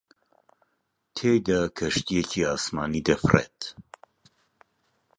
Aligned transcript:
تێیدا 1.15 1.59
کەشتییەکی 1.77 2.47
ئاسمانی 2.49 3.05
دەفڕێت 3.07 3.59